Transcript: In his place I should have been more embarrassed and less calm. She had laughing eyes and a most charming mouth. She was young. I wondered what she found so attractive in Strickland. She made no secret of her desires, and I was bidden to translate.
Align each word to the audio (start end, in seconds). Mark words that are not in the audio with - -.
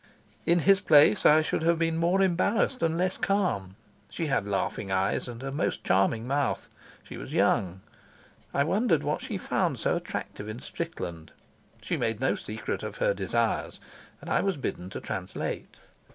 In 0.47 0.61
his 0.61 0.81
place 0.81 1.27
I 1.27 1.43
should 1.43 1.61
have 1.61 1.77
been 1.77 1.95
more 1.97 2.23
embarrassed 2.23 2.81
and 2.81 2.97
less 2.97 3.17
calm. 3.17 3.75
She 4.09 4.25
had 4.25 4.47
laughing 4.47 4.89
eyes 4.91 5.27
and 5.27 5.43
a 5.43 5.51
most 5.51 5.83
charming 5.83 6.25
mouth. 6.25 6.69
She 7.03 7.17
was 7.17 7.33
young. 7.35 7.81
I 8.51 8.63
wondered 8.63 9.03
what 9.03 9.21
she 9.21 9.37
found 9.37 9.77
so 9.77 9.95
attractive 9.95 10.47
in 10.49 10.57
Strickland. 10.57 11.33
She 11.83 11.97
made 11.97 12.19
no 12.19 12.33
secret 12.33 12.81
of 12.81 12.97
her 12.97 13.13
desires, 13.13 13.79
and 14.21 14.31
I 14.31 14.41
was 14.41 14.57
bidden 14.57 14.89
to 14.89 14.99
translate. 14.99 15.77